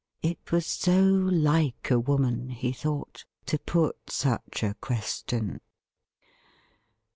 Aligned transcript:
It 0.23 0.51
was 0.51 0.65
so 0.65 0.99
like 1.03 1.91
a 1.91 1.99
woman, 1.99 2.49
he 2.49 2.71
thought, 2.71 3.23
to 3.45 3.59
put 3.59 4.09
such 4.09 4.63
a 4.63 4.73
question. 4.81 5.61